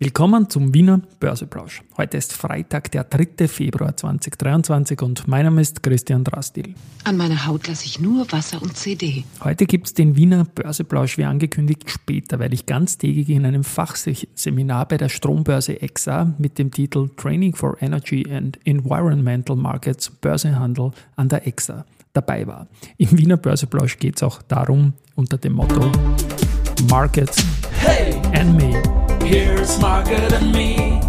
Willkommen 0.00 0.48
zum 0.48 0.74
Wiener 0.74 1.00
Börseplausch. 1.18 1.82
Heute 1.96 2.18
ist 2.18 2.32
Freitag, 2.32 2.92
der 2.92 3.02
3. 3.02 3.48
Februar 3.48 3.96
2023 3.96 5.02
und 5.02 5.26
mein 5.26 5.44
Name 5.44 5.60
ist 5.60 5.82
Christian 5.82 6.22
Drastil. 6.22 6.74
An 7.02 7.16
meiner 7.16 7.46
Haut 7.46 7.66
lasse 7.66 7.84
ich 7.84 7.98
nur 7.98 8.30
Wasser 8.30 8.62
und 8.62 8.76
CD. 8.76 9.24
Heute 9.42 9.66
gibt 9.66 9.88
es 9.88 9.94
den 9.94 10.14
Wiener 10.14 10.44
Börseplausch 10.44 11.18
wie 11.18 11.24
angekündigt 11.24 11.90
später, 11.90 12.38
weil 12.38 12.54
ich 12.54 12.66
ganztägig 12.66 13.28
in 13.28 13.44
einem 13.44 13.64
Fachseminar 13.64 14.86
bei 14.86 14.98
der 14.98 15.08
Strombörse 15.08 15.82
EXA 15.82 16.32
mit 16.38 16.60
dem 16.60 16.70
Titel 16.70 17.10
Training 17.16 17.56
for 17.56 17.76
Energy 17.82 18.24
and 18.30 18.56
Environmental 18.64 19.56
Markets 19.56 20.10
Börsehandel 20.10 20.92
an 21.16 21.28
der 21.28 21.44
EXA 21.44 21.84
dabei 22.12 22.46
war. 22.46 22.68
Im 22.98 23.18
Wiener 23.18 23.36
Börseplausch 23.36 23.98
geht 23.98 24.14
es 24.14 24.22
auch 24.22 24.42
darum 24.42 24.92
unter 25.16 25.38
dem 25.38 25.54
Motto 25.54 25.90
Markets 26.88 27.44
hey, 27.80 28.14
and 28.32 28.56
Me. 28.56 28.80
Here's 29.28 29.78
Market 29.78 30.32
and 30.32 30.52
Me. 30.52 31.00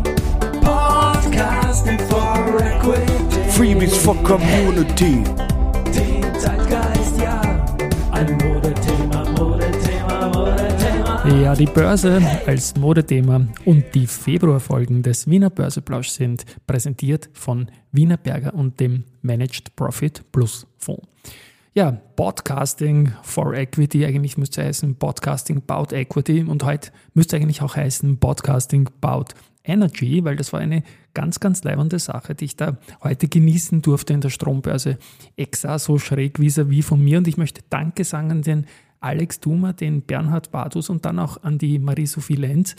Podcasting 0.59 2.01
for 2.09 2.61
Equity. 2.61 3.39
Freebies 3.55 3.95
for 3.95 4.13
Community. 4.23 5.23
Zeitgeist, 6.37 7.17
ja. 7.17 7.39
Ein 8.11 8.37
Modethema, 8.43 9.23
Modethema, 9.39 10.27
Modethema. 10.33 11.41
Ja, 11.41 11.55
die 11.55 11.65
Börse 11.65 12.21
als 12.45 12.75
Modethema 12.75 13.47
und 13.63 13.85
die 13.95 14.05
Februarfolgen 14.05 15.01
des 15.01 15.25
Wiener 15.29 15.49
Börseplausch 15.49 16.09
sind 16.09 16.43
präsentiert 16.67 17.29
von 17.31 17.71
Wiener 17.93 18.17
Berger 18.17 18.53
und 18.53 18.81
dem 18.81 19.05
Managed 19.21 19.77
Profit 19.77 20.29
Plus 20.33 20.67
Fonds 20.77 21.08
ja, 21.79 21.91
Podcasting 22.17 23.13
for 23.23 23.53
Equity, 23.53 24.05
eigentlich 24.05 24.37
müsste 24.37 24.59
es 24.59 24.67
heißen 24.67 24.95
Podcasting 24.95 25.63
about 25.65 25.95
Equity. 25.95 26.43
Und 26.43 26.65
heute 26.65 26.91
müsste 27.13 27.37
eigentlich 27.37 27.61
auch 27.61 27.77
heißen 27.77 28.19
Podcasting 28.19 28.89
about 29.01 29.33
Energy, 29.63 30.25
weil 30.25 30.35
das 30.35 30.51
war 30.51 30.59
eine 30.59 30.83
ganz, 31.13 31.39
ganz 31.39 31.63
leibende 31.63 31.97
Sache, 31.97 32.35
die 32.35 32.43
ich 32.43 32.57
da 32.57 32.75
heute 33.01 33.29
genießen 33.29 33.81
durfte 33.81 34.11
in 34.11 34.19
der 34.19 34.29
Strombörse 34.29 34.97
EXA, 35.37 35.79
so 35.79 35.97
schräg 35.99 36.37
vis-à-vis 36.37 36.85
von 36.85 37.01
mir. 37.01 37.19
Und 37.19 37.29
ich 37.29 37.37
möchte 37.37 37.61
Danke 37.69 38.03
sagen 38.03 38.29
an 38.31 38.41
den 38.41 38.65
Alex 38.99 39.39
Dumer, 39.39 39.71
den 39.71 40.01
Bernhard 40.01 40.51
Badus 40.51 40.89
und 40.89 41.05
dann 41.05 41.17
auch 41.17 41.43
an 41.43 41.59
die 41.59 41.79
Marie-Sophie 41.79 42.35
Lenz, 42.35 42.75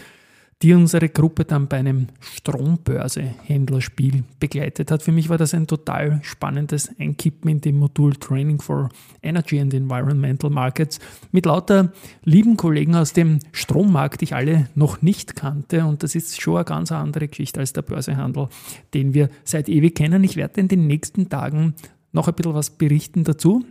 die 0.63 0.75
unsere 0.75 1.09
Gruppe 1.09 1.47
dann 1.47 1.69
bei 1.69 1.79
einem 1.79 2.09
Strombörse-Händlerspiel 2.21 4.25
begleitet 4.39 4.91
hat. 4.91 5.03
Für 5.03 5.13
mich 5.13 5.31
war 5.31 5.39
das 5.39 5.55
ein 5.55 5.67
total 5.67 6.21
spannendes 6.23 6.91
Einkippen 6.99 7.51
in 7.51 7.61
dem 7.63 7.79
Modul 7.79 8.15
Training 8.17 8.61
for 8.61 8.91
Energy 9.23 9.59
and 9.59 9.73
Environmental 9.73 10.51
Markets 10.51 11.01
mit 11.33 11.47
lauter 11.47 11.93
lieben 12.25 12.59
Kollegen 12.59 12.95
aus 12.95 13.15
dem 13.15 13.39
Strommarkt, 13.53 14.21
die 14.21 14.25
ich 14.25 14.35
alle 14.35 14.69
noch 14.75 15.01
nicht 15.01 15.35
kannte. 15.35 15.87
Und 15.87 16.03
das 16.03 16.15
ist 16.15 16.43
schon 16.43 16.57
eine 16.57 16.67
ganz 16.67 16.93
andere 16.93 17.29
Geschichte 17.29 17.61
als 17.61 17.73
der 17.73 17.83
Börsehandel, 17.83 18.49
den 18.93 19.15
wir 19.15 19.31
seit 19.45 19.71
ewig 19.71 19.95
kennen. 19.95 20.23
Ich 20.25 20.37
werde 20.37 20.61
in 20.61 20.69
den 20.69 20.87
nächsten 20.87 21.31
Tagen 21.31 21.75
noch 22.13 22.29
ein 22.29 22.35
bisschen 22.35 22.55
was 22.55 22.69
berichten 22.69 23.25
dazu 23.25 23.65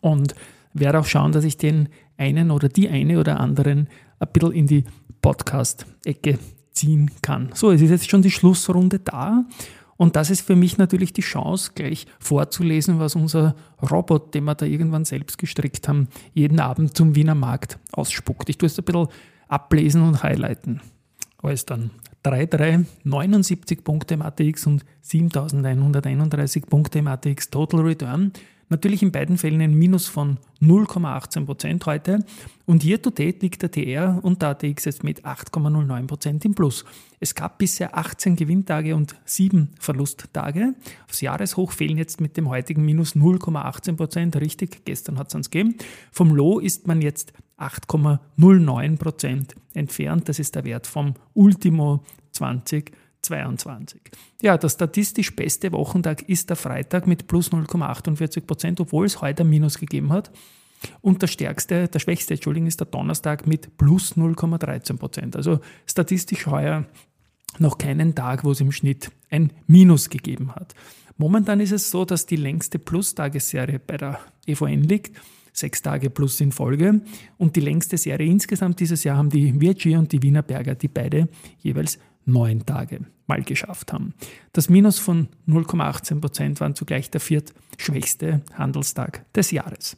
und 0.00 0.34
werde 0.74 0.98
auch 0.98 1.06
schauen, 1.06 1.30
dass 1.30 1.44
ich 1.44 1.58
den 1.58 1.90
einen 2.16 2.50
oder 2.50 2.68
die 2.68 2.88
eine 2.88 3.20
oder 3.20 3.38
anderen 3.38 3.86
ein 4.18 4.28
bisschen 4.32 4.52
in 4.52 4.66
die 4.66 4.84
Podcast-Ecke 5.20 6.38
ziehen 6.72 7.10
kann. 7.22 7.50
So, 7.54 7.70
es 7.70 7.82
ist 7.82 7.90
jetzt 7.90 8.10
schon 8.10 8.22
die 8.22 8.30
Schlussrunde 8.30 8.98
da. 8.98 9.44
Und 9.96 10.14
das 10.14 10.30
ist 10.30 10.42
für 10.42 10.54
mich 10.54 10.78
natürlich 10.78 11.12
die 11.12 11.22
Chance, 11.22 11.72
gleich 11.74 12.06
vorzulesen, 12.20 13.00
was 13.00 13.16
unser 13.16 13.56
Robot, 13.90 14.32
den 14.32 14.44
wir 14.44 14.54
da 14.54 14.64
irgendwann 14.64 15.04
selbst 15.04 15.38
gestrickt 15.38 15.88
haben, 15.88 16.06
jeden 16.34 16.60
Abend 16.60 16.96
zum 16.96 17.16
Wiener 17.16 17.34
Markt 17.34 17.78
ausspuckt. 17.92 18.48
Ich 18.48 18.58
tue 18.58 18.68
es 18.68 18.78
ein 18.78 18.84
bisschen 18.84 19.08
ablesen 19.48 20.02
und 20.02 20.22
highlighten. 20.22 20.80
Alles 21.42 21.66
dann 21.66 21.90
3,3, 22.24 22.84
79 23.02 23.82
Punkte 23.82 24.14
im 24.14 24.22
ATX 24.22 24.68
und 24.68 24.84
7131 25.02 26.66
Punkte 26.66 27.00
im 27.00 27.08
ATX 27.08 27.50
Total 27.50 27.80
Return. 27.80 28.32
Natürlich 28.70 29.02
in 29.02 29.12
beiden 29.12 29.38
Fällen 29.38 29.60
ein 29.60 29.74
Minus 29.74 30.08
von 30.08 30.38
0,18% 30.60 31.86
heute. 31.86 32.24
Und 32.66 32.84
year 32.84 33.00
to 33.00 33.10
date 33.10 33.42
liegt 33.42 33.62
der 33.62 33.70
TR 33.70 34.18
und 34.22 34.42
der 34.42 34.50
ATX 34.50 34.84
jetzt 34.84 35.04
mit 35.04 35.24
8,09% 35.24 36.44
im 36.44 36.54
Plus. 36.54 36.84
Es 37.18 37.34
gab 37.34 37.58
bisher 37.58 37.96
18 37.96 38.36
Gewinntage 38.36 38.94
und 38.94 39.16
7 39.24 39.70
Verlusttage. 39.80 40.74
Aufs 41.06 41.22
Jahreshoch 41.22 41.72
fehlen 41.72 41.96
jetzt 41.96 42.20
mit 42.20 42.36
dem 42.36 42.48
heutigen 42.48 42.84
Minus 42.84 43.16
0,18%. 43.16 44.38
Richtig, 44.40 44.84
gestern 44.84 45.18
hat 45.18 45.28
es 45.28 45.34
uns 45.34 45.50
gegeben. 45.50 45.76
Vom 46.12 46.34
Low 46.34 46.58
ist 46.58 46.86
man 46.86 47.00
jetzt 47.00 47.32
8,09% 47.58 49.54
entfernt. 49.74 50.28
Das 50.28 50.38
ist 50.38 50.54
der 50.54 50.64
Wert 50.64 50.86
vom 50.86 51.14
Ultimo 51.34 52.04
20. 52.32 52.92
22. 53.22 54.00
Ja, 54.42 54.56
der 54.56 54.68
statistisch 54.68 55.34
beste 55.34 55.72
Wochentag 55.72 56.22
ist 56.28 56.48
der 56.50 56.56
Freitag 56.56 57.06
mit 57.06 57.26
plus 57.26 57.52
0,48 57.52 58.42
Prozent, 58.42 58.80
obwohl 58.80 59.06
es 59.06 59.20
heute 59.20 59.42
ein 59.42 59.50
Minus 59.50 59.78
gegeben 59.78 60.12
hat. 60.12 60.30
Und 61.00 61.22
der 61.22 61.26
stärkste, 61.26 61.88
der 61.88 61.98
schwächste, 61.98 62.34
Entschuldigung, 62.34 62.68
ist 62.68 62.80
der 62.80 62.86
Donnerstag 62.86 63.46
mit 63.46 63.76
plus 63.76 64.16
0,13 64.16 64.96
Prozent. 64.96 65.36
Also 65.36 65.60
statistisch 65.86 66.46
heuer 66.46 66.86
noch 67.58 67.78
keinen 67.78 68.14
Tag, 68.14 68.44
wo 68.44 68.52
es 68.52 68.60
im 68.60 68.72
Schnitt 68.72 69.10
ein 69.30 69.52
Minus 69.66 70.10
gegeben 70.10 70.54
hat. 70.54 70.74
Momentan 71.16 71.60
ist 71.60 71.72
es 71.72 71.90
so, 71.90 72.04
dass 72.04 72.26
die 72.26 72.36
längste 72.36 72.78
Plus-Tagesserie 72.78 73.80
bei 73.80 73.96
der 73.96 74.20
EVN 74.46 74.84
liegt. 74.84 75.16
Sechs 75.52 75.82
Tage 75.82 76.10
plus 76.10 76.40
in 76.40 76.52
Folge. 76.52 77.00
Und 77.36 77.56
die 77.56 77.60
längste 77.60 77.98
Serie 77.98 78.30
insgesamt 78.30 78.78
dieses 78.78 79.02
Jahr 79.02 79.16
haben 79.16 79.30
die 79.30 79.60
Virgi 79.60 79.96
und 79.96 80.12
die 80.12 80.22
Wiener 80.22 80.42
Berger, 80.42 80.76
die 80.76 80.86
beide 80.86 81.28
jeweils 81.58 81.98
neun 82.28 82.64
Tage 82.64 83.00
mal 83.26 83.42
geschafft 83.42 83.92
haben. 83.92 84.14
Das 84.52 84.68
Minus 84.68 84.98
von 84.98 85.28
0,18 85.48 86.20
Prozent 86.20 86.60
waren 86.60 86.74
zugleich 86.74 87.10
der 87.10 87.20
viertschwächste 87.20 88.42
Handelstag 88.54 89.24
des 89.34 89.50
Jahres. 89.50 89.96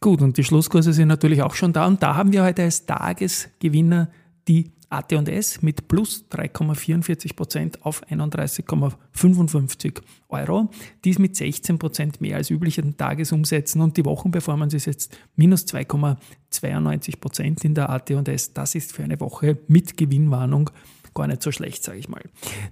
Gut, 0.00 0.22
und 0.22 0.36
die 0.36 0.44
Schlusskurse 0.44 0.92
sind 0.92 1.08
natürlich 1.08 1.42
auch 1.42 1.54
schon 1.54 1.72
da. 1.72 1.86
Und 1.86 2.02
da 2.02 2.14
haben 2.14 2.32
wir 2.32 2.44
heute 2.44 2.62
als 2.62 2.86
Tagesgewinner 2.86 4.10
die 4.46 4.72
AT&S 4.90 5.60
mit 5.60 5.86
plus 5.88 6.24
3,44 6.30 7.34
Prozent 7.36 7.84
auf 7.84 8.02
31,55 8.06 10.00
Euro. 10.28 10.70
Dies 11.04 11.18
mit 11.18 11.36
16 11.36 11.78
Prozent 11.78 12.20
mehr 12.20 12.36
als 12.36 12.50
üblichen 12.50 12.96
Tagesumsätzen 12.96 13.82
und 13.82 13.96
die 13.96 14.04
Wochenperformance 14.04 14.76
ist 14.76 14.86
jetzt 14.86 15.18
minus 15.36 15.66
2,92 15.66 17.20
Prozent 17.20 17.64
in 17.64 17.74
der 17.74 17.90
AT&S. 17.90 18.54
Das 18.54 18.74
ist 18.74 18.92
für 18.92 19.04
eine 19.04 19.20
Woche 19.20 19.58
mit 19.68 19.96
Gewinnwarnung 19.96 20.70
gar 21.18 21.26
nicht 21.26 21.42
so 21.42 21.52
schlecht, 21.52 21.84
sage 21.84 21.98
ich 21.98 22.08
mal. 22.08 22.22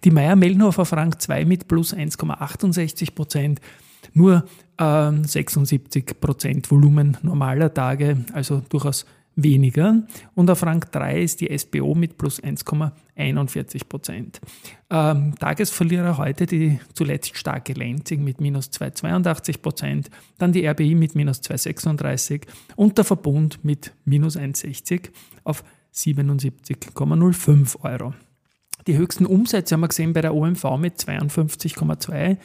Die 0.05 0.11
Meier-Mellenhofer 0.11 0.87
Frank 0.87 1.21
2 1.21 1.45
mit 1.45 1.69
plus 1.69 1.95
1,68 1.95 3.15
Prozent, 3.15 3.61
nur 4.15 4.45
äh, 4.79 5.12
76 5.12 6.21
Prozent 6.21 6.71
Volumen 6.71 7.19
normaler 7.23 7.73
Tage, 7.73 8.25
also 8.33 8.62
durchaus 8.69 9.05
weniger. 9.37 10.03
Und 10.34 10.51
auf 10.51 10.59
Frank 10.59 10.91
3 10.93 11.21
ist 11.21 11.41
die 11.41 11.57
SBO 11.57 11.95
mit 11.95 12.17
plus 12.17 12.43
1,41 12.43 13.87
Prozent. 13.87 14.41
Ähm, 14.91 15.34
Tagesverlierer 15.39 16.17
heute 16.17 16.47
die 16.47 16.81
zuletzt 16.95 17.37
starke 17.37 17.75
Lenzing 17.75 18.25
mit 18.25 18.41
minus 18.41 18.71
2,82 18.71 19.61
Prozent, 19.61 20.11
dann 20.39 20.53
die 20.53 20.67
RBI 20.67 20.95
mit 20.95 21.15
minus 21.15 21.43
2,36 21.43 22.43
und 22.77 22.97
der 22.97 23.05
Verbund 23.05 23.63
mit 23.63 23.93
minus 24.05 24.37
1,60 24.37 25.11
auf 25.45 25.63
77,05 25.95 27.81
Euro. 27.83 28.15
Die 28.87 28.97
höchsten 28.97 29.27
Umsätze 29.27 29.75
haben 29.75 29.81
wir 29.81 29.89
gesehen 29.89 30.13
bei 30.13 30.21
der 30.21 30.35
OMV 30.35 30.77
mit 30.79 30.95
52,2 31.01 32.37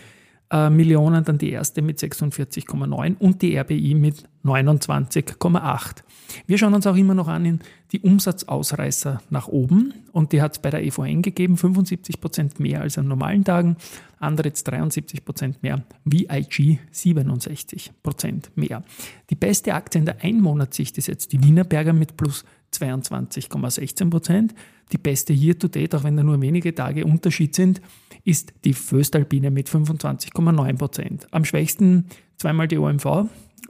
äh, 0.52 0.70
Millionen, 0.70 1.24
dann 1.24 1.38
die 1.38 1.52
erste 1.52 1.82
mit 1.82 2.00
46,9 2.00 3.18
und 3.20 3.42
die 3.42 3.58
RBI 3.58 3.94
mit 3.94 4.28
29,8. 4.44 6.04
Wir 6.48 6.58
schauen 6.58 6.74
uns 6.74 6.88
auch 6.88 6.96
immer 6.96 7.14
noch 7.14 7.28
an 7.28 7.46
in 7.46 7.60
die 7.92 8.00
Umsatzausreißer 8.00 9.22
nach 9.30 9.48
oben 9.48 9.94
und 10.12 10.32
die 10.32 10.42
hat 10.42 10.54
es 10.54 10.60
bei 10.60 10.70
der 10.72 10.84
EVN 10.84 11.22
gegeben, 11.22 11.58
75 11.58 12.20
Prozent 12.20 12.60
mehr 12.60 12.82
als 12.82 12.98
an 12.98 13.08
normalen 13.08 13.44
Tagen, 13.44 13.78
andere 14.20 14.48
jetzt 14.48 14.64
73 14.64 15.24
Prozent 15.24 15.62
mehr, 15.62 15.84
VIG 16.06 16.80
67 16.92 17.92
Prozent 18.02 18.52
mehr. 18.56 18.84
Die 19.30 19.36
beste 19.36 19.74
Aktie 19.74 20.00
in 20.00 20.06
der 20.06 20.24
Einmonatssicht 20.24 20.98
ist 20.98 21.08
jetzt 21.08 21.34
die 21.34 21.44
Wienerberger 21.44 21.94
mit 21.94 22.18
plus 22.18 22.46
22,16 22.74 24.10
Prozent. 24.10 24.56
Die 24.92 24.98
beste 24.98 25.34
Year 25.34 25.58
to 25.58 25.68
Date, 25.68 25.96
auch 25.96 26.04
wenn 26.04 26.18
da 26.18 26.24
nur 26.24 26.42
wenige 26.42 26.74
Tage 26.76 27.06
Unterschied 27.06 27.56
sind, 27.56 27.82
ist 28.24 28.54
die 28.66 28.74
Föstalpine 28.74 29.52
mit 29.52 29.70
25,9 29.70 30.78
Prozent. 30.78 31.28
Am 31.32 31.46
schwächsten 31.46 32.06
zweimal 32.38 32.68
die 32.68 32.78
OMV, 32.78 33.28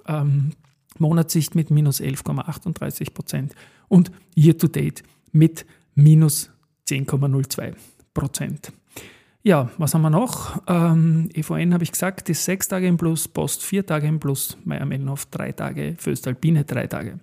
ähm, 0.07 0.51
Monatssicht 0.97 1.55
mit 1.55 1.71
minus 1.71 2.01
11,38 2.01 3.13
Prozent 3.13 3.55
und 3.87 4.11
Year 4.35 4.57
to 4.57 4.67
Date 4.67 5.03
mit 5.31 5.65
minus 5.95 6.51
10,02 6.87 7.73
Prozent. 8.13 8.71
Ja, 9.43 9.71
was 9.77 9.93
haben 9.95 10.03
wir 10.03 10.11
noch? 10.11 10.61
Ähm, 10.67 11.29
EVN 11.33 11.73
habe 11.73 11.83
ich 11.83 11.91
gesagt, 11.91 12.29
ist 12.29 12.45
sechs 12.45 12.67
Tage 12.67 12.87
im 12.87 12.97
Plus, 12.97 13.27
Post 13.27 13.63
vier 13.63 13.83
Tage 13.85 14.07
im 14.07 14.19
Plus, 14.19 14.55
Meier 14.65 14.85
Mellenhof 14.85 15.25
drei 15.25 15.51
Tage, 15.51 15.95
Föstalpine 15.97 16.63
drei 16.63 16.85
Tage. 16.85 17.19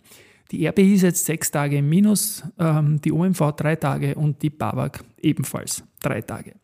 Die 0.50 0.66
RBI 0.66 0.94
ist 0.94 1.02
jetzt 1.02 1.26
sechs 1.26 1.50
Tage 1.50 1.76
im 1.78 1.88
Minus, 1.88 2.42
ähm, 2.58 3.00
die 3.02 3.12
OMV 3.12 3.52
drei 3.52 3.76
Tage 3.76 4.14
und 4.14 4.42
die 4.42 4.48
BAWAG 4.48 5.04
ebenfalls 5.20 5.82
drei 6.00 6.22
Tage. 6.22 6.54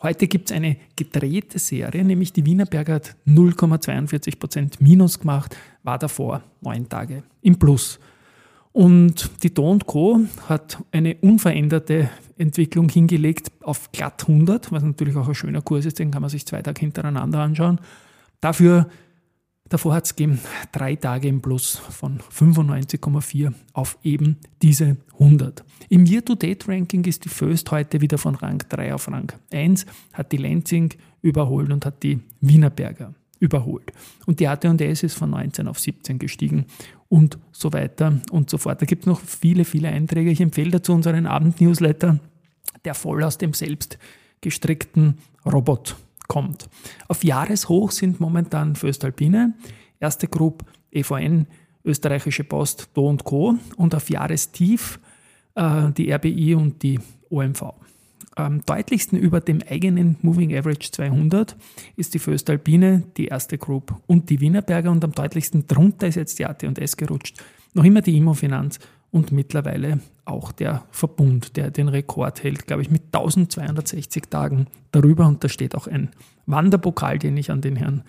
Heute 0.00 0.28
gibt 0.28 0.50
es 0.50 0.56
eine 0.56 0.76
gedrehte 0.94 1.58
Serie, 1.58 2.04
nämlich 2.04 2.32
die 2.32 2.46
Wienerberger 2.46 2.94
hat 2.94 3.16
0,42% 3.26 4.74
Minus 4.80 5.18
gemacht, 5.18 5.56
war 5.82 5.98
davor 5.98 6.42
neun 6.60 6.88
Tage 6.88 7.24
im 7.40 7.58
Plus. 7.58 7.98
Und 8.72 9.30
die 9.42 9.52
Do 9.52 9.76
Co. 9.84 10.20
hat 10.48 10.78
eine 10.92 11.16
unveränderte 11.16 12.10
Entwicklung 12.38 12.88
hingelegt 12.88 13.50
auf 13.60 13.90
glatt 13.92 14.22
100, 14.26 14.72
was 14.72 14.82
natürlich 14.82 15.16
auch 15.16 15.28
ein 15.28 15.34
schöner 15.34 15.62
Kurs 15.62 15.84
ist, 15.84 15.98
den 15.98 16.10
kann 16.10 16.22
man 16.22 16.30
sich 16.30 16.46
zwei 16.46 16.62
Tage 16.62 16.80
hintereinander 16.80 17.40
anschauen. 17.40 17.80
Dafür 18.40 18.88
Davor 19.68 19.94
hat 19.94 20.04
es 20.04 20.16
gegeben 20.16 20.38
drei 20.70 20.96
Tage 20.96 21.28
im 21.28 21.40
Plus 21.40 21.76
von 21.76 22.20
95,4 22.20 23.54
auf 23.72 23.98
eben 24.02 24.36
diese 24.60 24.98
100. 25.14 25.64
Im 25.88 26.04
Year-to-Date-Ranking 26.04 27.04
ist 27.04 27.24
die 27.24 27.28
Föst 27.28 27.70
heute 27.70 28.00
wieder 28.00 28.18
von 28.18 28.34
Rang 28.34 28.58
3 28.68 28.94
auf 28.94 29.08
Rang 29.08 29.32
1, 29.52 29.86
hat 30.12 30.32
die 30.32 30.36
Lenzing 30.36 30.94
überholt 31.22 31.72
und 31.72 31.86
hat 31.86 32.02
die 32.02 32.20
Wienerberger 32.40 33.14
überholt. 33.40 33.92
Und 34.26 34.40
die 34.40 34.46
AT&S 34.46 35.02
ist 35.02 35.14
von 35.14 35.30
19 35.30 35.66
auf 35.68 35.80
17 35.80 36.18
gestiegen 36.18 36.66
und 37.08 37.38
so 37.50 37.72
weiter 37.72 38.20
und 38.30 38.48
so 38.48 38.58
fort. 38.58 38.80
Da 38.80 38.86
gibt 38.86 39.02
es 39.02 39.06
noch 39.06 39.20
viele, 39.20 39.64
viele 39.64 39.88
Einträge. 39.88 40.30
Ich 40.30 40.40
empfehle 40.40 40.70
dazu 40.70 40.92
unseren 40.92 41.26
Abend-Newsletter, 41.26 42.20
der 42.84 42.94
voll 42.94 43.22
aus 43.24 43.38
dem 43.38 43.52
selbst 43.52 43.98
gestrickten 44.40 45.18
Robot 45.44 45.96
kommt. 46.32 46.70
Auf 47.08 47.24
Jahreshoch 47.24 47.90
sind 47.90 48.18
momentan 48.18 48.74
Föstalpine, 48.74 49.52
erste 50.00 50.28
Group 50.28 50.64
EVN, 50.90 51.46
Österreichische 51.84 52.42
Post, 52.42 52.88
Do 52.94 53.06
und 53.06 53.24
Co. 53.24 53.56
und 53.76 53.94
auf 53.94 54.08
Jahrestief 54.08 54.98
äh, 55.56 55.92
die 55.92 56.10
RBI 56.10 56.54
und 56.54 56.82
die 56.82 56.98
OMV. 57.28 57.74
Am 58.34 58.64
deutlichsten 58.64 59.18
über 59.18 59.40
dem 59.40 59.60
eigenen 59.68 60.16
Moving 60.22 60.56
Average 60.56 60.92
200 60.92 61.54
ist 61.96 62.14
die 62.14 62.18
Föstalpine, 62.18 63.02
die 63.18 63.26
erste 63.26 63.58
Group 63.58 63.94
und 64.06 64.30
die 64.30 64.40
Wienerberger 64.40 64.90
und 64.90 65.04
am 65.04 65.12
deutlichsten 65.12 65.66
drunter 65.66 66.06
ist 66.06 66.14
jetzt 66.14 66.38
die 66.38 66.46
AT&S 66.46 66.96
gerutscht. 66.96 67.42
Noch 67.74 67.84
immer 67.84 68.00
die 68.00 68.16
Immofinanz 68.16 68.78
und 69.10 69.32
mittlerweile 69.32 70.00
auch 70.24 70.52
der 70.52 70.84
Verbund, 70.90 71.56
der 71.56 71.70
den 71.70 71.88
Rekord 71.88 72.42
hält, 72.42 72.66
glaube 72.66 72.82
ich, 72.82 72.90
mit 72.90 73.06
1260 73.06 74.24
Tagen 74.30 74.66
darüber. 74.92 75.26
Und 75.26 75.42
da 75.42 75.48
steht 75.48 75.74
auch 75.74 75.86
ein 75.86 76.10
Wanderpokal, 76.46 77.18
den 77.18 77.36
ich 77.36 77.50
an 77.50 77.60
den 77.60 77.76
Herrn 77.76 78.02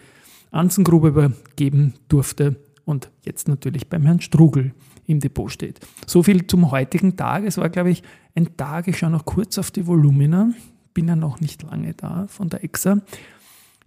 Anzengruber 0.51 1.07
übergeben 1.09 1.95
durfte 2.09 2.55
und 2.85 3.09
jetzt 3.23 3.47
natürlich 3.47 3.87
beim 3.87 4.03
Herrn 4.03 4.21
Strugel 4.21 4.73
im 5.07 5.19
Depot 5.19 5.51
steht. 5.51 5.79
So 6.05 6.23
viel 6.23 6.45
zum 6.47 6.71
heutigen 6.71 7.17
Tag. 7.17 7.43
Es 7.45 7.57
war, 7.57 7.69
glaube 7.69 7.89
ich, 7.89 8.03
ein 8.35 8.55
Tag, 8.55 8.87
ich 8.87 8.97
schaue 8.97 9.09
noch 9.09 9.25
kurz 9.25 9.57
auf 9.57 9.71
die 9.71 9.87
Volumina, 9.87 10.51
bin 10.93 11.07
ja 11.07 11.15
noch 11.15 11.39
nicht 11.39 11.63
lange 11.63 11.93
da 11.93 12.27
von 12.27 12.49
der 12.49 12.63
EXA. 12.63 13.01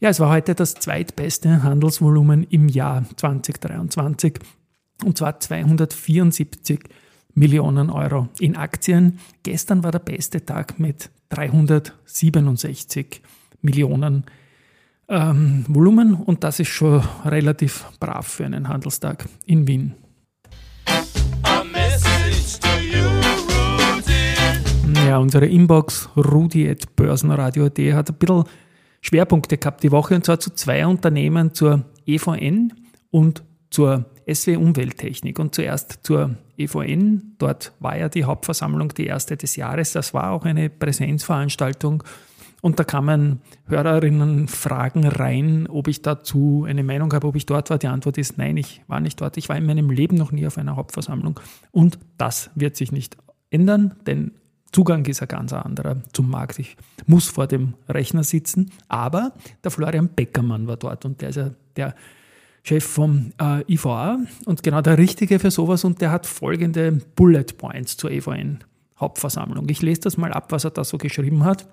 Ja, 0.00 0.10
es 0.10 0.20
war 0.20 0.30
heute 0.30 0.54
das 0.54 0.74
zweitbeste 0.74 1.62
Handelsvolumen 1.62 2.44
im 2.44 2.68
Jahr 2.68 3.04
2023 3.16 4.38
und 5.04 5.16
zwar 5.16 5.40
274 5.40 6.80
Millionen 7.36 7.90
Euro 7.90 8.28
in 8.40 8.56
Aktien. 8.56 9.18
Gestern 9.42 9.84
war 9.84 9.92
der 9.92 9.98
beste 9.98 10.44
Tag 10.44 10.80
mit 10.80 11.10
367 11.28 13.20
Millionen 13.60 14.24
ähm, 15.08 15.64
Volumen 15.68 16.14
und 16.14 16.42
das 16.42 16.60
ist 16.60 16.68
schon 16.68 17.02
relativ 17.24 17.84
brav 18.00 18.26
für 18.26 18.46
einen 18.46 18.68
Handelstag 18.68 19.28
in 19.44 19.68
Wien. 19.68 19.94
Ja, 25.06 25.18
unsere 25.18 25.46
Inbox 25.46 26.08
rudi.börsenradio.at 26.16 27.78
hat 27.92 28.10
ein 28.10 28.16
bisschen 28.16 28.44
Schwerpunkte 29.02 29.58
gehabt 29.58 29.82
die 29.82 29.92
Woche 29.92 30.14
und 30.14 30.24
zwar 30.24 30.40
zu 30.40 30.54
zwei 30.54 30.86
Unternehmen, 30.86 31.52
zur 31.52 31.84
EVN 32.06 32.72
und 33.10 33.44
zur 33.70 34.06
SW 34.26 34.56
Umwelttechnik 34.56 35.38
und 35.38 35.54
zuerst 35.54 36.00
zur 36.02 36.36
EVN. 36.58 37.34
Dort 37.38 37.72
war 37.80 37.96
ja 37.96 38.08
die 38.08 38.24
Hauptversammlung 38.24 38.94
die 38.94 39.06
erste 39.06 39.36
des 39.36 39.56
Jahres. 39.56 39.92
Das 39.92 40.14
war 40.14 40.30
auch 40.30 40.44
eine 40.44 40.70
Präsenzveranstaltung. 40.70 42.02
Und 42.62 42.80
da 42.80 42.84
kamen 42.84 43.40
Hörerinnen 43.66 44.48
Fragen 44.48 45.06
rein, 45.06 45.66
ob 45.68 45.88
ich 45.88 46.02
dazu 46.02 46.64
eine 46.66 46.82
Meinung 46.82 47.12
habe, 47.12 47.26
ob 47.26 47.36
ich 47.36 47.46
dort 47.46 47.70
war. 47.70 47.78
Die 47.78 47.86
Antwort 47.86 48.18
ist 48.18 48.38
nein, 48.38 48.56
ich 48.56 48.82
war 48.88 49.00
nicht 49.00 49.20
dort. 49.20 49.36
Ich 49.36 49.48
war 49.48 49.56
in 49.56 49.66
meinem 49.66 49.90
Leben 49.90 50.16
noch 50.16 50.32
nie 50.32 50.46
auf 50.46 50.58
einer 50.58 50.76
Hauptversammlung. 50.76 51.38
Und 51.70 51.98
das 52.18 52.50
wird 52.54 52.76
sich 52.76 52.92
nicht 52.92 53.16
ändern, 53.50 53.94
denn 54.06 54.32
Zugang 54.72 55.06
ist 55.06 55.22
ein 55.22 55.28
ganz 55.28 55.52
anderer 55.52 56.02
zum 56.12 56.28
Markt. 56.28 56.58
Ich 56.58 56.76
muss 57.06 57.28
vor 57.28 57.46
dem 57.46 57.74
Rechner 57.88 58.24
sitzen. 58.24 58.72
Aber 58.88 59.32
der 59.62 59.70
Florian 59.70 60.08
Beckermann 60.08 60.66
war 60.66 60.76
dort 60.76 61.04
und 61.04 61.20
der 61.22 61.30
ist 61.30 61.36
ja 61.36 61.50
der 61.76 61.94
Chef 62.66 62.84
vom 62.84 63.32
äh, 63.40 63.62
IVA 63.72 64.18
und 64.44 64.64
genau 64.64 64.80
der 64.80 64.98
Richtige 64.98 65.38
für 65.38 65.52
sowas 65.52 65.84
und 65.84 66.00
der 66.00 66.10
hat 66.10 66.26
folgende 66.26 66.98
Bullet 67.14 67.44
Points 67.56 67.96
zur 67.96 68.10
EVN 68.10 68.58
Hauptversammlung. 68.98 69.68
Ich 69.68 69.82
lese 69.82 70.00
das 70.00 70.16
mal 70.16 70.32
ab, 70.32 70.50
was 70.50 70.64
er 70.64 70.70
da 70.70 70.82
so 70.82 70.98
geschrieben 70.98 71.44
hat. 71.44 71.68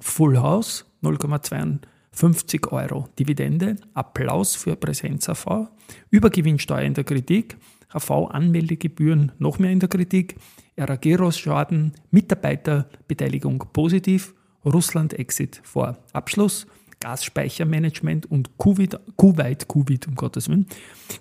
Full 0.00 0.38
House 0.38 0.86
0,52 1.02 2.72
Euro 2.72 3.08
Dividende, 3.18 3.76
Applaus 3.92 4.54
für 4.54 4.74
Präsenz 4.74 5.28
AV, 5.28 5.68
Übergewinnsteuer 6.08 6.80
in 6.80 6.94
der 6.94 7.04
Kritik, 7.04 7.58
AV-Anmeldegebühren 7.90 9.32
noch 9.38 9.58
mehr 9.58 9.70
in 9.70 9.80
der 9.80 9.90
Kritik, 9.90 10.36
RAG-Schaden, 10.78 11.92
Mitarbeiterbeteiligung 12.10 13.66
positiv, 13.74 14.34
Russland-Exit 14.64 15.60
vor 15.62 15.98
Abschluss, 16.14 16.66
Gasspeichermanagement 17.02 18.30
und 18.30 18.56
Kuwait, 18.58 18.98
Kuwait, 19.16 20.06
um 20.06 20.14
Gottes 20.14 20.48
Willen, 20.48 20.66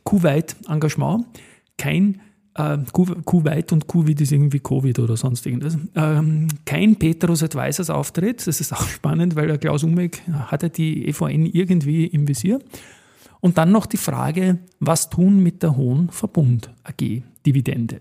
Kuwait 0.04 0.56
Engagement, 0.69 1.25
kein 1.78 2.22
äh, 2.54 2.78
Kuwait 2.92 3.72
und 3.72 3.88
Kuwait 3.88 4.22
ist 4.22 4.31
irgendwie 4.31 4.60
Covid 4.60 5.00
oder 5.00 5.18
sonst 5.18 5.45
irgendwas. 5.45 5.78
Ähm, 5.95 6.48
kein 6.66 6.95
Petrus 6.95 7.42
Advisors 7.42 7.89
Auftritt, 7.89 8.45
das 8.45 8.62
ist 8.62 8.74
auch 8.74 8.88
spannend, 8.88 9.36
weil 9.36 9.48
der 9.48 9.57
Klaus 9.57 9.83
Umek 9.83 10.22
hatte 10.28 10.69
die 10.69 11.07
EVN 11.07 11.48
irgendwie 11.48 12.06
im 12.06 12.27
Visier. 12.27 12.60
Und 13.39 13.57
dann 13.57 13.72
noch 13.72 13.88
die 13.88 13.98
Frage, 13.98 14.60
was 14.80 15.10
tun 15.10 15.42
mit 15.42 15.63
der 15.63 15.75
Hohen 15.75 16.10
Verbund 16.10 16.69
AG 16.84 17.24
Dividende? 17.44 17.98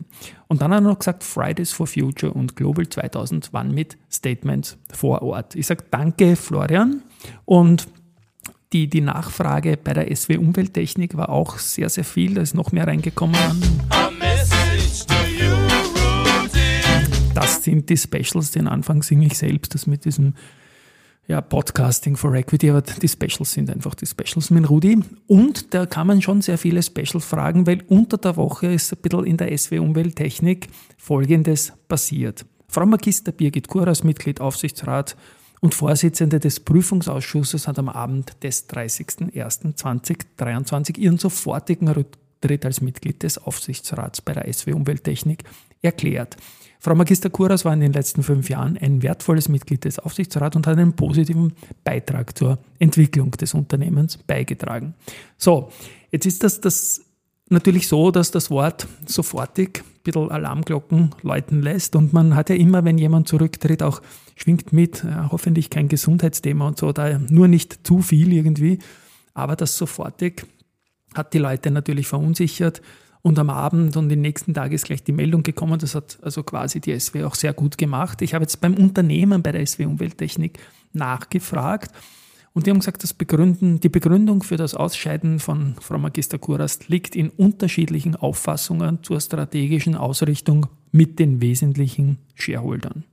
Und 0.49 0.61
dann 0.61 0.71
hat 0.71 0.83
er 0.83 0.89
noch 0.89 0.99
gesagt, 0.99 1.25
Fridays 1.25 1.73
for 1.73 1.87
Future 1.87 2.35
und 2.35 2.57
Global 2.57 2.87
2000 2.87 3.51
waren 3.55 3.73
mit 3.73 3.97
Statements 4.13 4.77
vor 4.93 5.23
Ort. 5.23 5.55
Ich 5.55 5.67
sage 5.67 5.85
danke, 5.91 6.37
Florian. 6.37 7.03
Und 7.45 7.89
die, 8.73 8.89
die 8.89 9.01
Nachfrage 9.01 9.77
bei 9.77 9.93
der 9.95 10.15
SW 10.15 10.37
Umwelttechnik 10.37 11.17
war 11.17 11.29
auch 11.31 11.59
sehr, 11.59 11.89
sehr 11.89 12.05
viel. 12.05 12.35
Da 12.35 12.43
ist 12.43 12.55
noch 12.55 12.73
mehr 12.73 12.87
reingekommen. 12.87 13.37
Das 17.35 17.65
sind 17.65 17.89
die 17.89 17.97
Specials, 17.97 18.53
den 18.53 18.69
Anfang 18.69 19.03
singe 19.03 19.27
ich 19.27 19.39
selbst, 19.39 19.75
das 19.75 19.87
mit 19.87 20.05
diesem 20.05 20.35
ja, 21.27 21.41
Podcasting 21.41 22.17
for 22.17 22.35
Equity, 22.35 22.71
aber 22.71 22.83
die 22.83 23.09
Specials 23.09 23.53
sind 23.53 23.71
einfach 23.71 23.95
die 23.95 24.07
Specials 24.07 24.51
mit 24.51 24.69
Rudi. 24.69 24.99
Und 25.29 25.73
da 25.73 25.87
kann 25.87 26.09
man 26.09 26.21
schon 26.21 26.43
sehr 26.43 26.59
viele 26.59 26.83
Special 26.83 27.21
fragen, 27.21 27.67
weil 27.67 27.83
unter 27.87 28.19
der 28.19 28.37
Woche 28.37 28.67
ist 28.67 28.93
ein 28.93 28.99
bisschen 29.01 29.25
in 29.27 29.37
der 29.37 29.57
SW 29.57 29.79
Umwelttechnik 29.79 30.69
Folgendes 30.99 31.73
passiert. 31.87 32.45
Frau 32.69 32.85
Magister 32.85 33.31
Birgit 33.33 33.69
Kuras, 33.69 34.03
Mitglied 34.03 34.41
Aufsichtsrat 34.41 35.17
und 35.61 35.75
Vorsitzende 35.75 36.39
des 36.41 36.61
Prüfungsausschusses, 36.61 37.67
hat 37.69 37.79
am 37.79 37.89
Abend 37.89 38.43
des 38.43 38.69
30.01.2023 38.69 40.99
ihren 40.99 41.19
sofortigen 41.19 41.89
Rücktritt 41.89 42.65
als 42.65 42.81
Mitglied 42.81 43.23
des 43.23 43.39
Aufsichtsrats 43.39 44.23
bei 44.23 44.33
der 44.33 44.53
SW 44.53 44.73
Umwelttechnik 44.73 45.45
erklärt. 45.83 46.37
Frau 46.83 46.95
Magister 46.95 47.29
Kuras 47.29 47.67
war 47.67 47.75
in 47.75 47.81
den 47.81 47.93
letzten 47.93 48.23
fünf 48.23 48.49
Jahren 48.49 48.79
ein 48.79 49.03
wertvolles 49.03 49.51
Mitglied 49.51 49.85
des 49.85 49.99
Aufsichtsrats 49.99 50.57
und 50.57 50.67
hat 50.67 50.79
einen 50.79 50.95
positiven 50.95 51.53
Beitrag 51.85 52.39
zur 52.39 52.59
Entwicklung 52.79 53.33
des 53.33 53.53
Unternehmens 53.53 54.17
beigetragen. 54.17 54.95
So, 55.37 55.71
jetzt 56.11 56.25
ist 56.25 56.43
das, 56.43 56.63
das 56.63 57.03
natürlich 57.51 57.89
so, 57.89 58.11
dass 58.11 58.31
das 58.31 58.51
Wort 58.51 58.87
sofortig 59.07 59.83
ein 59.83 60.03
bisschen 60.03 60.31
Alarmglocken 60.31 61.15
läuten 61.23 61.63
lässt 61.63 61.97
und 61.97 62.13
man 62.13 62.35
hat 62.35 62.49
ja 62.49 62.57
immer, 62.57 62.85
wenn 62.85 62.99
jemand 62.99 63.29
zurücktritt, 63.29 63.83
auch 63.83 64.01
schwingt 64.37 64.73
mit, 64.73 65.05
ja, 65.05 65.29
hoffentlich 65.31 65.69
kein 65.69 65.89
Gesundheitsthema 65.89 66.69
und 66.69 66.79
so, 66.79 66.93
da 66.93 67.19
nur 67.19 67.49
nicht 67.49 67.87
zu 67.87 68.01
viel 68.01 68.33
irgendwie, 68.33 68.79
aber 69.35 69.57
das 69.57 69.77
sofortig 69.77 70.47
hat 71.15 71.35
die 71.35 71.39
Leute 71.39 71.71
natürlich 71.71 72.07
verunsichert 72.07 72.81
und 73.23 73.39
am 73.39 73.51
Abend 73.51 73.97
und 73.97 74.09
den 74.09 74.23
nächsten 74.23 74.55
Tag 74.55 74.73
ist 74.73 74.87
gleich 74.87 75.03
die 75.03 75.13
Meldung 75.13 75.43
gekommen. 75.43 75.79
Das 75.79 75.95
hat 75.95 76.19
also 76.23 76.43
quasi 76.43 76.81
die 76.81 76.99
SW 76.99 77.25
auch 77.25 77.35
sehr 77.35 77.53
gut 77.53 77.77
gemacht. 77.77 78.23
Ich 78.23 78.33
habe 78.33 78.45
jetzt 78.45 78.61
beim 78.61 78.75
Unternehmen 78.75 79.43
bei 79.43 79.53
der 79.53 79.67
SW 79.67 79.85
Umwelttechnik 79.85 80.59
nachgefragt 80.93 81.91
Und 82.53 82.67
die 82.67 82.71
haben 82.71 82.81
gesagt, 82.81 83.03
das 83.03 83.15
Begründen, 83.15 83.79
die 83.81 83.89
Begründung 83.89 84.43
für 84.43 84.57
das 84.57 84.75
Ausscheiden 84.75 85.39
von 85.39 85.77
Frau 85.81 85.99
Magister 85.99 86.39
Kurast 86.39 86.89
liegt 86.89 87.15
in 87.15 87.31
unterschiedlichen 87.31 88.17
Auffassungen 88.17 89.03
zur 89.03 89.21
strategischen 89.21 89.95
Ausrichtung 89.95 90.67
mit 90.91 91.19
den 91.19 91.41
wesentlichen 91.41 92.19
Shareholdern. 92.35 93.05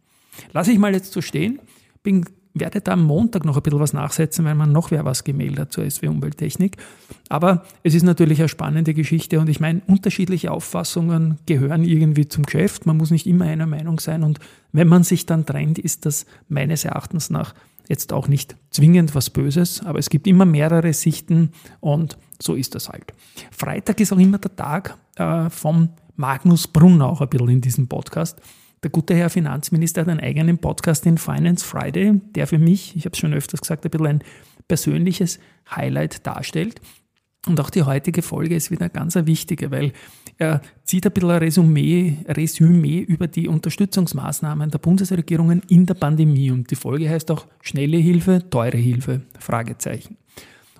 Lasse 0.53 0.72
ich 0.72 0.79
mal 0.79 0.94
jetzt 0.94 1.13
so 1.13 1.22
stehen, 1.22 1.60
bin 2.01 2.25
werde 2.60 2.82
da 2.82 2.94
am 2.94 3.03
Montag 3.03 3.46
noch 3.46 3.58
ein 3.58 3.63
bisschen 3.63 3.79
was 3.79 3.94
nachsetzen, 3.94 4.46
weil 4.46 4.56
man 4.56 4.72
noch 4.72 4.91
wer 4.91 5.06
was 5.06 5.24
gemeldet 5.24 5.60
hat 5.60 5.72
zur 5.72 5.89
SW 5.89 6.08
Umwelttechnik. 6.08 6.77
Aber 7.29 7.65
es 7.84 7.94
ist 7.94 8.03
natürlich 8.03 8.39
eine 8.39 8.50
spannende 8.50 8.94
Geschichte 8.94 9.39
und 9.39 9.50
ich 9.50 9.60
meine, 9.60 9.82
unterschiedliche 9.88 10.51
Auffassungen 10.51 11.38
gehören 11.46 11.84
irgendwie 11.84 12.27
zum 12.27 12.46
Geschäft. 12.46 12.86
Man 12.86 12.98
muss 12.98 13.12
nicht 13.12 13.27
immer 13.27 13.46
einer 13.46 13.67
Meinung 13.67 14.00
sein 14.00 14.24
und 14.24 14.39
wenn 14.72 14.88
man 14.88 15.03
sich 15.03 15.25
dann 15.25 15.46
trennt, 15.46 15.79
ist 15.79 16.06
das 16.06 16.25
meines 16.50 16.86
Erachtens 16.86 17.29
nach 17.29 17.53
jetzt 17.89 18.13
auch 18.13 18.27
nicht 18.27 18.56
zwingend 18.70 19.15
was 19.15 19.29
Böses, 19.29 19.82
aber 19.86 20.00
es 20.00 20.10
gibt 20.10 20.27
immer 20.27 20.46
mehrere 20.46 20.94
Sichten 20.94 21.51
und 21.79 22.17
so 22.41 22.53
ist 22.53 22.75
das 22.75 22.89
halt. 22.89 23.13
Freitag 23.51 24.00
ist 24.00 24.13
auch 24.13 24.20
immer 24.20 24.38
der 24.38 24.56
Tag 24.56 24.98
äh, 25.15 25.50
vom 25.50 25.89
Magnus 26.15 26.67
Brunner 26.67 27.08
auch 27.08 27.22
ein 27.22 27.29
bisschen 27.29 27.50
in 27.50 27.62
diesem 27.62 27.88
Podcast. 27.88 28.39
Der 28.84 28.91
gute 28.91 29.15
Herr 29.15 29.29
Finanzminister 29.29 30.01
hat 30.01 30.10
einen 30.10 30.20
eigenen 30.20 30.60
Podcast, 30.60 31.06
den 31.06 31.17
Finance 31.17 31.65
Friday, 31.65 32.22
der 32.36 32.48
für 32.48 32.60
mich, 32.60 32.96
ich 32.96 33.06
habe 33.06 33.13
es 33.13 33.20
schon 33.20 33.34
öfters 33.34 33.62
gesagt, 33.62 33.86
ein 33.86 33.91
bisschen 33.91 34.08
ein 34.08 34.24
persönliches 34.67 35.39
Highlight 35.75 36.25
darstellt. 36.27 36.79
Und 37.48 37.60
auch 37.62 37.70
die 37.70 37.84
heutige 37.84 38.22
Folge 38.22 38.56
ist 38.56 38.72
wieder 38.72 38.89
ganz 38.89 39.16
eine 39.16 39.25
wichtige, 39.25 39.72
weil 39.72 39.94
er 40.38 40.62
zieht 40.84 41.06
ein 41.06 41.13
bisschen 41.13 41.32
ein 41.32 41.39
Resümee, 41.39 42.18
Resümee 42.27 43.00
über 43.00 43.27
die 43.27 43.48
Unterstützungsmaßnahmen 43.48 44.70
der 44.70 44.77
Bundesregierungen 44.80 45.62
in 45.70 45.86
der 45.86 45.94
Pandemie. 45.96 46.51
Und 46.51 46.70
die 46.70 46.75
Folge 46.75 47.10
heißt 47.10 47.32
auch 47.32 47.48
schnelle 47.62 47.98
Hilfe, 47.98 48.50
teure 48.50 48.77
Hilfe, 48.77 49.22
Fragezeichen. 49.39 50.18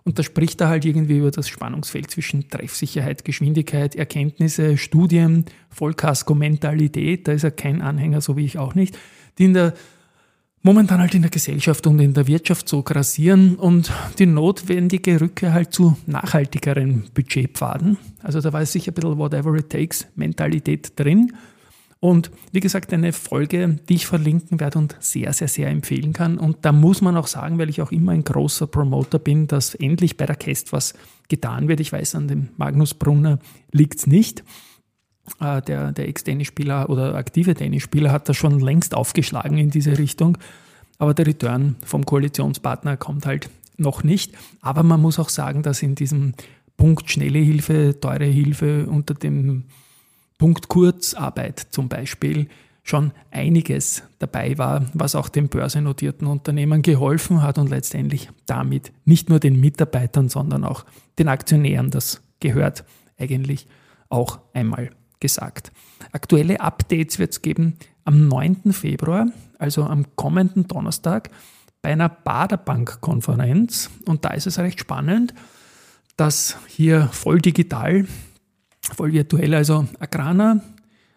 Und 0.04 0.20
da 0.20 0.24
spricht 0.24 0.62
er 0.62 0.70
halt 0.70 0.86
irgendwie 0.86 1.18
über 1.18 1.32
das 1.32 1.50
Spannungsfeld 1.50 2.12
zwischen 2.12 2.50
Treffsicherheit, 2.50 3.26
Geschwindigkeit, 3.26 3.96
Erkenntnisse, 3.96 4.78
Studien, 4.78 5.46
Vollkasko-Mentalität. 5.70 7.28
Da 7.28 7.34
ist 7.34 7.44
er 7.44 7.52
kein 7.52 7.82
Anhänger, 7.82 8.22
so 8.22 8.38
wie 8.38 8.46
ich 8.46 8.58
auch 8.58 8.74
nicht, 8.74 8.98
die 9.38 9.46
in 9.46 9.54
der 9.54 9.74
momentan 10.64 11.00
halt 11.00 11.16
in 11.16 11.22
der 11.22 11.32
Gesellschaft 11.32 11.88
und 11.88 12.00
in 12.00 12.14
der 12.14 12.28
Wirtschaft 12.28 12.68
so 12.68 12.84
grassieren 12.84 13.56
und 13.56 13.92
die 14.20 14.26
notwendige 14.26 15.22
Rückkehr 15.22 15.54
halt 15.54 15.74
zu 15.74 15.98
nachhaltigeren 16.06 17.06
Budgetpfaden. 17.14 17.98
Also 18.22 18.42
da 18.42 18.52
war 18.54 18.66
sicher 18.66 18.92
ein 18.92 18.96
bisschen 18.96 19.18
whatever 19.18 19.56
it 19.56 19.70
takes 19.70 20.08
Mentalität 20.16 20.94
drin. 21.00 21.34
Und 22.00 22.30
wie 22.52 22.60
gesagt, 22.60 22.94
eine 22.94 23.12
Folge, 23.12 23.80
die 23.90 23.96
ich 23.96 24.06
verlinken 24.06 24.60
werde 24.60 24.78
und 24.78 24.96
sehr, 25.00 25.34
sehr, 25.34 25.48
sehr 25.48 25.70
empfehlen 25.70 26.14
kann. 26.14 26.38
Und 26.38 26.58
da 26.62 26.72
muss 26.72 27.02
man 27.02 27.18
auch 27.18 27.26
sagen, 27.26 27.58
weil 27.58 27.70
ich 27.70 27.82
auch 27.82 27.92
immer 27.92 28.12
ein 28.12 28.24
großer 28.24 28.68
Promoter 28.68 29.18
bin, 29.18 29.48
dass 29.48 29.74
endlich 29.74 30.16
bei 30.16 30.28
der 30.28 30.36
Käst 30.36 30.74
was 30.74 30.94
getan 31.28 31.68
wird. 31.68 31.80
Ich 31.80 31.92
weiß, 31.92 32.14
an 32.14 32.28
dem 32.28 32.50
Magnus 32.58 32.94
Brunner 32.94 33.40
liegt 33.72 34.00
es 34.00 34.08
nicht. 34.08 34.44
Äh, 35.40 35.62
der, 35.62 35.92
der 35.92 36.08
Ex-Tennisspieler 36.08 36.90
oder 36.90 37.16
aktive 37.16 37.54
Tennisspieler 37.54 38.12
hat 38.12 38.30
da 38.30 38.34
schon 38.34 38.60
längst 38.60 38.96
aufgeschlagen 38.96 39.58
in 39.58 39.70
diese 39.70 39.98
Richtung. 39.98 40.38
Aber 40.98 41.14
der 41.14 41.28
Return 41.28 41.76
vom 41.86 42.06
Koalitionspartner 42.06 42.98
kommt 42.98 43.26
halt 43.26 43.50
noch 43.78 44.04
nicht. 44.04 44.34
Aber 44.62 44.84
man 44.84 45.02
muss 45.02 45.20
auch 45.20 45.30
sagen, 45.30 45.62
dass 45.64 45.84
in 45.84 45.96
diesem 45.96 46.34
Punkt 46.76 47.12
schnelle 47.12 47.40
Hilfe, 47.40 48.00
teure 48.00 48.26
Hilfe 48.26 48.88
unter 48.88 49.14
dem 49.14 49.66
Punkt 50.38 50.68
Kurzarbeit 50.68 51.68
zum 51.72 51.90
Beispiel 51.90 52.48
schon 52.84 53.12
einiges 53.32 54.04
dabei 54.20 54.58
war, 54.58 54.86
was 54.94 55.16
auch 55.16 55.30
den 55.30 55.50
börsennotierten 55.50 56.26
Unternehmen 56.26 56.82
geholfen 56.84 57.42
hat 57.42 57.58
und 57.58 57.70
letztendlich 57.70 58.30
damit 58.46 58.94
nicht 59.04 59.30
nur 59.30 59.40
den 59.40 59.60
Mitarbeitern, 59.60 60.30
sondern 60.30 60.64
auch 60.64 60.86
den 61.20 61.28
Aktionären. 61.28 61.92
Das 61.92 62.22
gehört 62.40 62.86
eigentlich 63.18 63.68
auch 64.10 64.40
einmal 64.54 64.92
gesagt. 65.20 65.72
Aktuelle 66.12 66.60
Updates 66.62 67.20
wird 67.20 67.32
es 67.32 67.42
geben 67.42 67.78
am 68.06 68.28
9. 68.28 68.74
Februar, 68.74 69.28
also 69.60 69.84
am 69.84 70.06
kommenden 70.16 70.68
Donnerstag, 70.68 71.30
bei 71.82 71.92
einer 71.92 72.10
Baderbank-Konferenz. 72.10 73.90
Und 74.06 74.26
da 74.26 74.30
ist 74.30 74.48
es 74.48 74.60
recht 74.60 74.80
spannend, 74.80 75.34
dass 76.16 76.58
hier 76.68 77.10
voll 77.12 77.40
digital 77.40 78.06
voll 78.96 79.14
virtuell, 79.14 79.54
also 79.54 79.88
Agrana, 80.00 80.62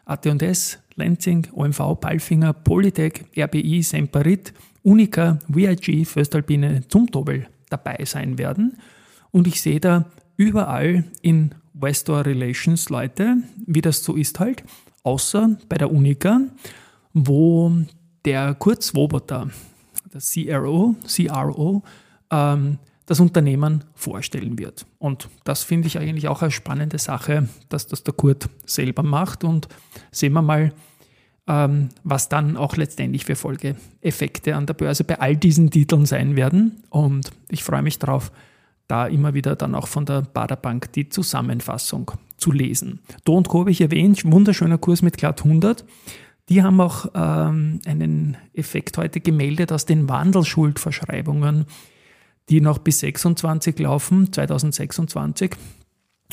AT&S, 0.04 0.78
Lenzing, 0.97 1.47
OMV, 1.52 2.00
Palfinger, 2.00 2.52
Polytech, 2.52 3.25
RBI, 3.37 3.83
Semperit, 3.83 4.52
Unica, 4.83 5.38
VIG, 5.49 6.07
Föstalpine, 6.07 6.87
Zumtobel 6.88 7.47
dabei 7.69 8.04
sein 8.04 8.38
werden. 8.38 8.78
Und 9.30 9.47
ich 9.47 9.62
sehe 9.62 9.80
da 9.80 10.07
überall 10.37 11.04
in 11.23 11.54
Investor 11.80 12.26
Relations 12.26 12.90
Leute, 12.90 13.38
wie 13.66 13.80
das 13.80 14.04
so 14.04 14.14
ist 14.14 14.38
halt, 14.38 14.62
außer 15.02 15.56
bei 15.66 15.78
der 15.78 15.90
Unica, 15.90 16.42
wo 17.14 17.72
der 18.26 18.54
Kurt 18.54 18.82
Swoboda, 18.82 19.49
der 20.12 20.20
CRO, 20.20 20.94
CRO 21.06 21.82
ähm, 22.30 22.78
das 23.06 23.18
Unternehmen 23.18 23.84
vorstellen 23.94 24.58
wird. 24.58 24.84
Und 24.99 25.28
das 25.44 25.62
finde 25.62 25.88
ich 25.88 25.99
eigentlich 25.99 26.28
auch 26.28 26.42
eine 26.42 26.50
spannende 26.50 26.99
Sache, 26.99 27.49
dass 27.70 27.87
das 27.87 28.04
der 28.04 28.12
Kurt 28.12 28.50
selber 28.66 29.02
macht. 29.02 29.42
Und 29.42 29.66
sehen 30.12 30.34
wir 30.34 30.42
mal, 30.42 30.72
ähm, 31.49 31.88
was 32.04 32.28
dann 32.28 32.58
auch 32.58 32.76
letztendlich 32.76 33.25
für 33.25 33.37
Folgeeffekte 33.37 34.54
an 34.54 34.66
der 34.66 34.75
Börse 34.75 35.04
bei 35.04 35.18
all 35.18 35.34
diesen 35.34 35.70
Titeln 35.70 36.04
sein 36.04 36.37
werden. 36.37 36.84
Und 36.90 37.32
ich 37.49 37.64
freue 37.64 37.82
mich 37.82 37.99
darauf, 37.99 38.30
da 38.90 39.06
immer 39.06 39.35
wieder 39.35 39.56
dann 39.56 39.75
auch 39.75 39.88
von 39.88 40.06
der 40.06 40.23
Baderbank 40.23 40.92
die 40.92 41.09
Zusammenfassung 41.09 42.12
zu 42.37 42.52
lesen. 42.52 43.00
Do 43.25 43.37
und 43.37 43.49
Co. 43.49 43.61
habe 43.61 43.70
ich 43.70 43.80
erwähnt, 43.80 44.25
wunderschöner 44.25 44.78
Kurs 44.78 45.02
mit 45.02 45.16
glatt 45.16 45.44
100. 45.44 45.85
Die 46.49 46.62
haben 46.62 46.80
auch 46.80 47.06
ähm, 47.14 47.80
einen 47.87 48.37
Effekt 48.54 48.99
heute 48.99 49.20
gemeldet 49.20 49.73
aus 49.73 49.87
den 49.87 50.09
Wandelschuldverschreibungen 50.09 51.66
die 52.50 52.61
noch 52.61 52.78
bis 52.78 53.00
26 53.00 53.78
laufen, 53.78 54.32
2026. 54.32 55.52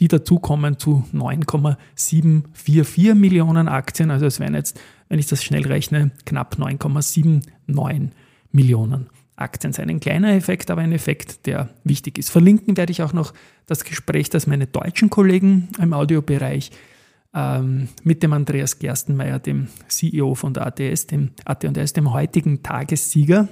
die 0.00 0.08
dazukommen 0.08 0.78
zu 0.78 1.04
9,744 1.12 3.14
Millionen 3.14 3.68
Aktien. 3.68 4.10
Also 4.10 4.26
es 4.26 4.40
wären 4.40 4.54
jetzt, 4.54 4.80
wenn 5.08 5.18
ich 5.18 5.26
das 5.26 5.44
schnell 5.44 5.66
rechne, 5.66 6.10
knapp 6.24 6.56
9,79 6.56 8.10
Millionen 8.50 9.10
Aktien 9.36 9.72
sein. 9.72 9.90
Ein 9.90 10.00
kleiner 10.00 10.34
Effekt, 10.34 10.70
aber 10.70 10.82
ein 10.82 10.92
Effekt, 10.92 11.46
der 11.46 11.70
wichtig 11.84 12.18
ist. 12.18 12.30
Verlinken 12.30 12.76
werde 12.76 12.92
ich 12.92 13.02
auch 13.02 13.12
noch 13.12 13.34
das 13.66 13.84
Gespräch, 13.84 14.30
das 14.30 14.46
meine 14.46 14.66
deutschen 14.66 15.10
Kollegen 15.10 15.68
im 15.80 15.92
Audiobereich 15.92 16.70
ähm, 17.34 17.88
mit 18.04 18.22
dem 18.22 18.32
Andreas 18.32 18.78
Gerstenmeier, 18.78 19.40
dem 19.40 19.68
CEO 19.88 20.34
von 20.34 20.54
der 20.54 20.66
ATS, 20.66 21.08
dem 21.08 21.30
AT&S, 21.44 21.92
dem 21.92 22.12
heutigen 22.12 22.62
Tagessieger, 22.62 23.48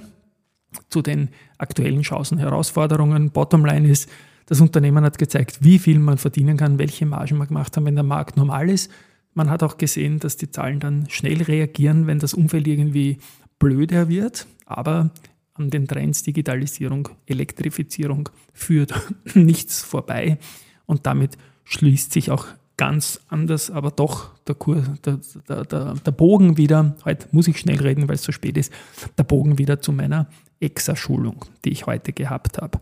zu 0.89 1.03
den 1.03 1.29
aktuellen 1.59 2.03
Chancen, 2.03 2.39
Herausforderungen. 2.39 3.31
Bottomline 3.31 3.89
ist, 3.89 4.09
das 4.53 4.61
Unternehmen 4.61 5.03
hat 5.03 5.17
gezeigt, 5.17 5.65
wie 5.65 5.79
viel 5.79 5.99
man 5.99 6.19
verdienen 6.19 6.59
kann, 6.59 6.79
welche 6.79 7.07
Margen 7.07 7.39
man 7.39 7.49
gemacht 7.49 7.75
hat, 7.75 7.85
wenn 7.87 7.95
der 7.95 8.05
Markt 8.05 8.37
normal 8.37 8.69
ist. 8.69 8.91
Man 9.33 9.49
hat 9.49 9.63
auch 9.63 9.79
gesehen, 9.79 10.19
dass 10.19 10.37
die 10.37 10.51
Zahlen 10.51 10.79
dann 10.79 11.09
schnell 11.09 11.41
reagieren, 11.41 12.07
wenn 12.07 12.19
das 12.19 12.35
Umfeld 12.35 12.69
irgendwie 12.69 13.17
blöder 13.59 14.11
wird. 14.11 14.47
Aber 14.67 15.11
an 15.55 15.71
den 15.71 15.89
Trends 15.89 16.23
Digitalisierung, 16.23 17.09
Elektrifizierung 17.25 18.29
führt 18.53 18.93
nichts 19.35 19.81
vorbei. 19.81 20.37
Und 20.85 21.07
damit 21.07 21.39
schließt 21.65 22.13
sich 22.13 22.31
auch 22.31 22.45
ganz 22.77 23.23
anders, 23.29 23.71
aber 23.71 23.91
doch 23.91 24.35
der, 24.47 24.55
Kur, 24.55 24.83
der, 25.07 25.19
der, 25.49 25.65
der, 25.65 25.95
der 25.95 26.13
Bogen 26.13 26.59
wieder, 26.59 26.95
heute 27.07 27.27
muss 27.31 27.49
ich 27.49 27.59
schnell 27.59 27.81
reden, 27.81 28.07
weil 28.07 28.17
es 28.17 28.23
so 28.23 28.33
spät 28.33 28.59
ist, 28.59 28.71
der 29.17 29.25
Bogen 29.25 29.57
wieder 29.57 29.81
zu 29.81 29.93
meiner 29.93 30.27
EXA-Schulung, 30.61 31.47
die 31.65 31.71
ich 31.71 31.87
heute 31.87 32.13
gehabt 32.13 32.59
habe. 32.59 32.81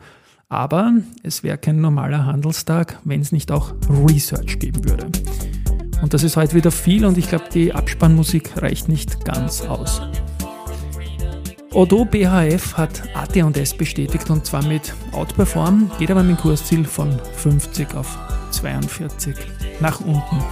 Aber 0.51 0.95
es 1.23 1.45
wäre 1.45 1.59
kein 1.59 1.81
normaler 1.81 2.27
Handelstag, 2.27 2.99
wenn 3.05 3.21
es 3.21 3.31
nicht 3.31 3.53
auch 3.53 3.73
Research 3.89 4.59
geben 4.59 4.85
würde. 4.85 5.07
Und 6.03 6.13
das 6.13 6.25
ist 6.25 6.37
heute 6.37 6.57
wieder 6.57 6.73
viel 6.73 7.05
und 7.05 7.17
ich 7.17 7.29
glaube, 7.29 7.45
die 7.55 7.73
Abspannmusik 7.73 8.61
reicht 8.61 8.89
nicht 8.89 9.25
ganz 9.25 9.63
aus. 9.63 10.03
Odo 11.73 12.05
BHF 12.05 12.77
hat 12.77 13.01
AT&S 13.15 13.75
bestätigt 13.75 14.29
und 14.29 14.45
zwar 14.45 14.65
mit 14.65 14.93
Outperform, 15.13 15.89
geht 16.01 16.11
aber 16.11 16.25
mit 16.25 16.37
dem 16.37 16.43
Kursziel 16.43 16.85
von 16.85 17.17
50 17.37 17.95
auf 17.95 18.19
42 18.51 19.37
nach 19.79 20.01
unten. 20.01 20.45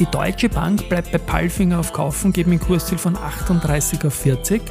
Die 0.00 0.06
Deutsche 0.06 0.48
Bank 0.48 0.88
bleibt 0.88 1.12
bei 1.12 1.18
Palfinger 1.18 1.78
auf 1.78 1.92
Kaufen, 1.92 2.32
geht 2.32 2.48
mit 2.48 2.60
dem 2.60 2.66
Kursziel 2.66 2.98
von 2.98 3.16
38 3.16 4.04
auf 4.04 4.14
40. 4.14 4.62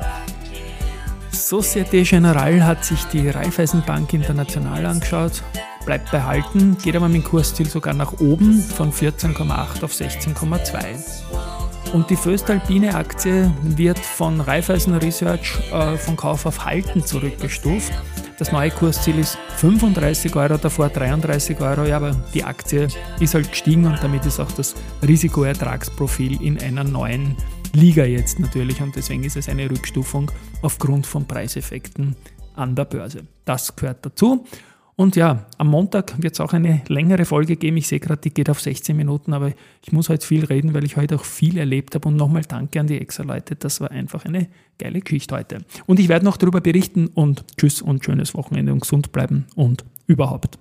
Societe 1.50 2.03
Generale 2.03 2.63
hat 2.63 2.86
sich 2.86 3.06
die 3.06 3.27
Raiffeisenbank 3.27 4.13
International 4.13 4.86
angeschaut, 4.86 5.41
bleibt 5.84 6.12
behalten, 6.12 6.77
geht 6.84 6.96
aber 6.96 7.08
mit 7.08 7.24
dem 7.24 7.24
Kursziel 7.24 7.68
sogar 7.68 7.96
nach 7.96 8.20
oben 8.20 8.62
von 8.62 8.94
14,8 8.94 9.84
auf 9.84 9.91
16,2. 9.91 11.91
Und 11.91 12.08
die 12.12 12.18
Föstalpine 12.18 12.94
Aktie 12.94 13.51
wird 13.63 13.98
von 13.98 14.41
Raiffeisen 14.41 14.94
Research 14.94 15.58
äh, 15.74 15.98
von 15.98 16.15
Kauf 16.15 16.46
auf 16.46 16.65
Halten 16.65 17.03
zurückgestuft. 17.03 17.94
Das 18.38 18.51
neue 18.51 18.70
Kursziel 18.70 19.18
ist 19.18 19.39
35 19.58 20.36
Euro, 20.36 20.58
davor 20.58 20.89
33 20.89 21.60
Euro. 21.62 21.86
Ja, 21.86 21.96
aber 21.96 22.12
die 22.32 22.44
Aktie 22.44 22.89
ist 23.20 23.34
halt 23.34 23.50
gestiegen 23.50 23.88
und 23.88 23.98
damit 24.03 24.24
ist 24.24 24.39
auch 24.39 24.51
das 24.51 24.75
Risikoertragsprofil 25.01 26.44
in 26.44 26.62
einer 26.62 26.84
neuen 26.84 27.36
Liga 27.74 28.06
jetzt 28.06 28.40
natürlich. 28.40 28.82
Und 28.82 28.96
deswegen 28.96 29.24
ist 29.24 29.38
es 29.38 29.50
eine 29.50 29.70
Rückstufung 29.70 30.32
aufgrund 30.62 31.06
von 31.06 31.26
Preiseffekten 31.26 32.16
an 32.56 32.76
der 32.76 32.86
Börse. 32.86 33.24
Das 33.46 33.76
gehört 33.76 34.06
dazu. 34.06 34.46
Und 34.96 35.16
ja, 35.16 35.46
am 35.58 35.70
Montag 35.70 36.22
wird 36.22 36.34
es 36.34 36.42
auch 36.42 36.52
eine 36.52 36.82
längere 36.90 37.24
Folge 37.24 37.56
geben. 37.56 37.78
Ich 37.78 37.88
sehe 37.88 38.02
gerade, 38.02 38.20
die 38.20 38.34
geht 38.34 38.50
auf 38.50 38.60
16 38.60 38.98
Minuten, 38.98 39.32
aber 39.32 39.54
ich 39.82 39.94
muss 39.94 40.10
heute 40.10 40.28
viel 40.28 40.44
reden, 40.44 40.74
weil 40.74 40.84
ich 40.84 40.98
heute 40.98 41.16
auch 41.16 41.24
viel 41.24 41.58
erlebt 41.58 41.96
habe. 41.96 42.10
Und 42.10 42.18
nochmal 42.18 42.42
danke 42.42 42.82
an 42.82 42.88
die 42.88 43.00
Extra-Leute. 43.00 43.56
Das 43.56 43.80
war 43.80 43.92
einfach 43.92 44.26
eine 44.26 44.50
geile 44.78 45.00
Geschichte 45.00 45.38
heute. 45.38 45.60
Und 45.86 46.02
ich 46.02 46.10
werde 46.10 46.26
noch 46.26 46.36
darüber 46.36 46.60
berichten 46.60 47.08
und 47.08 47.46
tschüss 47.56 47.82
und 47.82 48.04
schönes 48.04 48.34
Wochenende 48.34 48.74
und 48.74 48.82
gesund 48.82 49.14
bleiben 49.14 49.46
und 49.56 49.86
überhaupt. 50.06 50.60